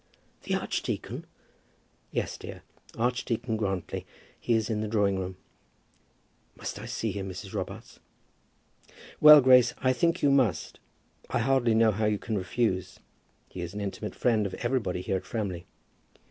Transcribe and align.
"The 0.45 0.55
archdeacon?" 0.55 1.27
"Yes, 2.11 2.35
dear; 2.35 2.63
Archdeacon 2.97 3.55
Grantly. 3.55 4.07
He 4.39 4.55
is 4.55 4.67
in 4.67 4.81
the 4.81 4.87
drawing 4.87 5.19
room." 5.19 5.37
"Must 6.55 6.79
I 6.79 6.87
see 6.87 7.11
him, 7.11 7.29
Mrs. 7.29 7.53
Robarts?" 7.53 7.99
"Well, 9.19 9.41
Grace, 9.41 9.75
I 9.77 9.93
think 9.93 10.23
you 10.23 10.31
must. 10.31 10.79
I 11.29 11.37
hardly 11.37 11.75
know 11.75 11.91
how 11.91 12.05
you 12.05 12.17
can 12.17 12.35
refuse. 12.35 12.99
He 13.47 13.61
is 13.61 13.75
an 13.75 13.79
intimate 13.79 14.15
friend 14.15 14.47
of 14.47 14.55
everybody 14.55 15.01
here 15.01 15.17
at 15.17 15.25
Framley." 15.27 15.67